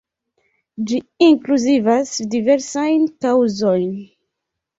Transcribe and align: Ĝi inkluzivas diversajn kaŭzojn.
Ĝi 0.91 0.97
inkluzivas 1.25 2.15
diversajn 2.33 3.07
kaŭzojn. 3.27 3.87